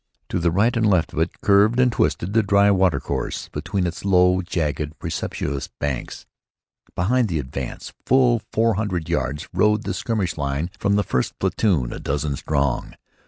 To 0.29 0.39
the 0.39 0.49
right 0.49 0.75
and 0.75 0.83
left 0.83 1.13
of 1.13 1.19
it 1.19 1.41
curved 1.41 1.79
and 1.79 1.91
twisted 1.91 2.33
the 2.33 2.41
dry 2.41 2.71
water 2.71 2.99
course 2.99 3.49
between 3.49 3.85
its 3.85 4.03
low, 4.03 4.41
jagged, 4.41 4.97
precipitous 4.97 5.67
banks. 5.67 6.25
Behind 6.95 7.27
the 7.27 7.37
advance, 7.37 7.93
full 8.07 8.41
four 8.51 8.73
hundred 8.73 9.09
yards, 9.09 9.47
rode 9.53 9.83
the 9.83 9.93
skirmish 9.93 10.37
line 10.39 10.71
from 10.79 10.95
the 10.95 11.03
first 11.03 11.37
platoon, 11.37 11.93
a 11.93 11.99
dozen 11.99 12.35
strong. 12.35 12.95